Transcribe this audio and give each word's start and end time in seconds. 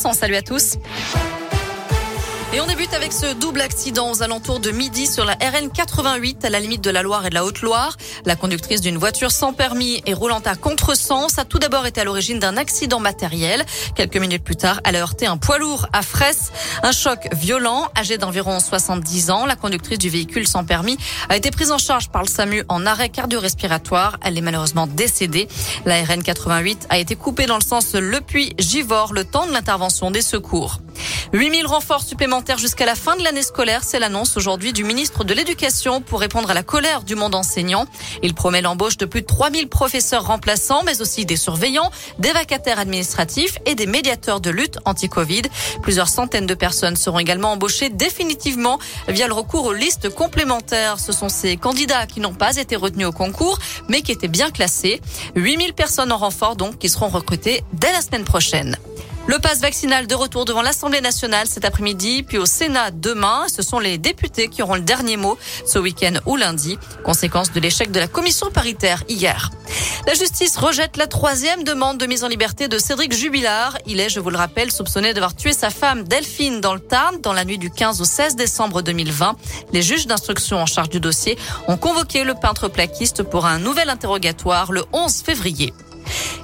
Salut 0.00 0.36
à 0.36 0.42
tous. 0.42 0.76
Et 2.52 2.60
on 2.60 2.66
débute 2.66 2.92
avec 2.94 3.12
ce 3.12 3.32
double 3.32 3.60
accident 3.60 4.10
aux 4.10 4.24
alentours 4.24 4.58
de 4.58 4.72
midi 4.72 5.06
sur 5.06 5.24
la 5.24 5.34
RN 5.34 5.70
88 5.72 6.44
à 6.44 6.50
la 6.50 6.58
limite 6.58 6.82
de 6.82 6.90
la 6.90 7.02
Loire 7.02 7.24
et 7.24 7.30
de 7.30 7.34
la 7.34 7.44
Haute-Loire. 7.44 7.96
La 8.24 8.34
conductrice 8.34 8.80
d'une 8.80 8.98
voiture 8.98 9.30
sans 9.30 9.52
permis 9.52 10.02
et 10.04 10.14
roulant 10.14 10.40
à 10.44 10.56
contresens 10.56 11.38
a 11.38 11.44
tout 11.44 11.60
d'abord 11.60 11.86
été 11.86 12.00
à 12.00 12.04
l'origine 12.04 12.40
d'un 12.40 12.56
accident 12.56 12.98
matériel. 12.98 13.64
Quelques 13.94 14.16
minutes 14.16 14.42
plus 14.42 14.56
tard, 14.56 14.80
elle 14.84 14.96
a 14.96 14.98
heurté 14.98 15.26
un 15.26 15.36
poids 15.36 15.58
lourd 15.58 15.86
à 15.92 16.02
Fraisse. 16.02 16.50
Un 16.82 16.90
choc 16.90 17.28
violent, 17.30 17.88
âgée 17.96 18.18
d'environ 18.18 18.58
70 18.58 19.30
ans. 19.30 19.46
La 19.46 19.54
conductrice 19.54 19.98
du 19.98 20.08
véhicule 20.08 20.48
sans 20.48 20.64
permis 20.64 20.98
a 21.28 21.36
été 21.36 21.52
prise 21.52 21.70
en 21.70 21.78
charge 21.78 22.08
par 22.08 22.22
le 22.22 22.28
SAMU 22.28 22.64
en 22.68 22.84
arrêt 22.84 23.10
cardio-respiratoire. 23.10 24.18
Elle 24.24 24.36
est 24.36 24.40
malheureusement 24.40 24.88
décédée. 24.88 25.46
La 25.84 26.02
RN 26.02 26.24
88 26.24 26.88
a 26.90 26.98
été 26.98 27.14
coupée 27.14 27.46
dans 27.46 27.58
le 27.58 27.64
sens 27.64 27.94
Le 27.94 28.20
Puy-Givors 28.20 29.12
le 29.12 29.24
temps 29.24 29.46
de 29.46 29.52
l'intervention 29.52 30.10
des 30.10 30.22
secours. 30.22 30.80
8000 31.32 31.64
renforts 31.66 32.02
supplémentaires 32.02 32.58
jusqu'à 32.58 32.86
la 32.86 32.96
fin 32.96 33.14
de 33.14 33.22
l'année 33.22 33.44
scolaire, 33.44 33.84
c'est 33.84 34.00
l'annonce 34.00 34.36
aujourd'hui 34.36 34.72
du 34.72 34.82
ministre 34.82 35.22
de 35.22 35.32
l'Éducation 35.32 36.00
pour 36.00 36.18
répondre 36.18 36.50
à 36.50 36.54
la 36.54 36.64
colère 36.64 37.04
du 37.04 37.14
monde 37.14 37.36
enseignant. 37.36 37.86
Il 38.24 38.34
promet 38.34 38.60
l'embauche 38.60 38.96
de 38.96 39.06
plus 39.06 39.20
de 39.20 39.26
3000 39.26 39.68
professeurs 39.68 40.26
remplaçants, 40.26 40.82
mais 40.84 41.00
aussi 41.00 41.26
des 41.26 41.36
surveillants, 41.36 41.92
des 42.18 42.32
vacataires 42.32 42.80
administratifs 42.80 43.58
et 43.64 43.76
des 43.76 43.86
médiateurs 43.86 44.40
de 44.40 44.50
lutte 44.50 44.78
anti-Covid. 44.84 45.42
Plusieurs 45.82 46.08
centaines 46.08 46.46
de 46.46 46.54
personnes 46.54 46.96
seront 46.96 47.20
également 47.20 47.52
embauchées 47.52 47.90
définitivement 47.90 48.80
via 49.06 49.28
le 49.28 49.34
recours 49.34 49.66
aux 49.66 49.72
listes 49.72 50.08
complémentaires. 50.08 50.98
Ce 50.98 51.12
sont 51.12 51.28
ces 51.28 51.56
candidats 51.56 52.06
qui 52.06 52.18
n'ont 52.18 52.34
pas 52.34 52.56
été 52.56 52.74
retenus 52.74 53.06
au 53.06 53.12
concours, 53.12 53.60
mais 53.88 54.02
qui 54.02 54.10
étaient 54.10 54.26
bien 54.26 54.50
classés. 54.50 55.00
8000 55.36 55.74
personnes 55.74 56.10
en 56.10 56.18
renfort 56.18 56.56
donc 56.56 56.78
qui 56.78 56.88
seront 56.88 57.08
recrutées 57.08 57.62
dès 57.72 57.92
la 57.92 58.00
semaine 58.00 58.24
prochaine. 58.24 58.76
Le 59.30 59.38
passe 59.38 59.60
vaccinal 59.60 60.08
de 60.08 60.14
retour 60.16 60.44
devant 60.44 60.60
l'Assemblée 60.60 61.00
nationale 61.00 61.46
cet 61.46 61.64
après-midi, 61.64 62.24
puis 62.24 62.36
au 62.36 62.46
Sénat 62.46 62.90
demain. 62.90 63.46
Ce 63.46 63.62
sont 63.62 63.78
les 63.78 63.96
députés 63.96 64.48
qui 64.48 64.60
auront 64.60 64.74
le 64.74 64.80
dernier 64.80 65.16
mot 65.16 65.38
ce 65.64 65.78
week-end 65.78 66.14
ou 66.26 66.34
lundi, 66.34 66.80
conséquence 67.04 67.52
de 67.52 67.60
l'échec 67.60 67.92
de 67.92 68.00
la 68.00 68.08
commission 68.08 68.50
paritaire 68.50 69.04
hier. 69.08 69.50
La 70.08 70.14
justice 70.14 70.56
rejette 70.56 70.96
la 70.96 71.06
troisième 71.06 71.62
demande 71.62 71.96
de 71.96 72.06
mise 72.06 72.24
en 72.24 72.26
liberté 72.26 72.66
de 72.66 72.76
Cédric 72.76 73.12
Jubilard. 73.12 73.78
Il 73.86 74.00
est, 74.00 74.08
je 74.08 74.18
vous 74.18 74.30
le 74.30 74.36
rappelle, 74.36 74.72
soupçonné 74.72 75.14
d'avoir 75.14 75.36
tué 75.36 75.52
sa 75.52 75.70
femme 75.70 76.02
Delphine 76.02 76.60
dans 76.60 76.74
le 76.74 76.80
Tarn 76.80 77.20
dans 77.20 77.32
la 77.32 77.44
nuit 77.44 77.58
du 77.58 77.70
15 77.70 78.00
au 78.00 78.04
16 78.04 78.34
décembre 78.34 78.82
2020. 78.82 79.36
Les 79.72 79.82
juges 79.82 80.08
d'instruction 80.08 80.56
en 80.58 80.66
charge 80.66 80.88
du 80.88 80.98
dossier 80.98 81.38
ont 81.68 81.76
convoqué 81.76 82.24
le 82.24 82.34
peintre 82.34 82.66
plaquiste 82.66 83.22
pour 83.22 83.46
un 83.46 83.60
nouvel 83.60 83.90
interrogatoire 83.90 84.72
le 84.72 84.82
11 84.92 85.22
février. 85.22 85.72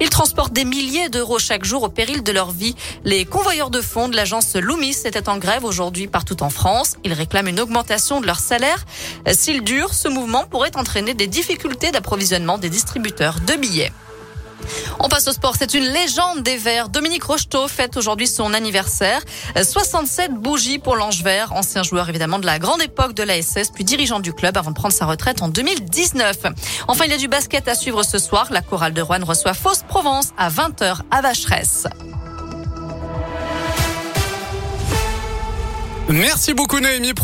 Ils 0.00 0.10
transportent 0.10 0.52
des 0.52 0.64
milliers 0.64 1.08
d'euros 1.08 1.38
chaque 1.38 1.64
jour 1.64 1.82
au 1.84 1.88
péril 1.88 2.22
de 2.22 2.32
leur 2.32 2.50
vie. 2.50 2.74
Les 3.04 3.24
convoyeurs 3.24 3.70
de 3.70 3.80
fonds 3.80 4.08
de 4.08 4.16
l'agence 4.16 4.54
Loomis 4.56 4.96
étaient 5.04 5.28
en 5.28 5.38
grève 5.38 5.64
aujourd'hui 5.64 6.06
partout 6.06 6.42
en 6.42 6.50
France. 6.50 6.96
Ils 7.04 7.12
réclament 7.12 7.48
une 7.48 7.60
augmentation 7.60 8.20
de 8.20 8.26
leur 8.26 8.40
salaire. 8.40 8.84
S'il 9.32 9.62
dure, 9.62 9.94
ce 9.94 10.08
mouvement 10.08 10.44
pourrait 10.46 10.76
entraîner 10.76 11.14
des 11.14 11.26
difficultés 11.26 11.90
d'approvisionnement 11.90 12.58
des 12.58 12.70
distributeurs 12.70 13.40
de 13.40 13.54
billets. 13.54 13.92
On 15.00 15.08
passe 15.08 15.28
au 15.28 15.32
sport. 15.32 15.54
C'est 15.58 15.74
une 15.74 15.84
légende 15.84 16.42
des 16.42 16.56
Verts. 16.56 16.88
Dominique 16.88 17.24
Rocheteau 17.24 17.68
fête 17.68 17.96
aujourd'hui 17.96 18.26
son 18.26 18.54
anniversaire. 18.54 19.20
67 19.60 20.32
bougies 20.34 20.78
pour 20.78 20.96
l'Ange 20.96 21.22
Vert, 21.22 21.52
ancien 21.52 21.82
joueur 21.82 22.08
évidemment 22.08 22.38
de 22.38 22.46
la 22.46 22.58
grande 22.58 22.82
époque 22.82 23.14
de 23.14 23.22
la 23.22 23.40
SS, 23.40 23.70
puis 23.70 23.84
dirigeant 23.84 24.20
du 24.20 24.32
club 24.32 24.56
avant 24.56 24.70
de 24.70 24.76
prendre 24.76 24.94
sa 24.94 25.06
retraite 25.06 25.42
en 25.42 25.48
2019. 25.48 26.36
Enfin, 26.88 27.04
il 27.04 27.10
y 27.10 27.14
a 27.14 27.18
du 27.18 27.28
basket 27.28 27.68
à 27.68 27.74
suivre 27.74 28.02
ce 28.02 28.18
soir. 28.18 28.48
La 28.50 28.62
chorale 28.62 28.92
de 28.92 29.02
Rouen 29.02 29.24
reçoit 29.24 29.54
Fausse 29.54 29.84
Provence 29.86 30.30
à 30.36 30.48
20h 30.48 31.00
à 31.10 31.20
Vacheresse. 31.20 31.86
Merci 36.08 36.52
beaucoup 36.52 36.80
Noémie. 36.80 37.14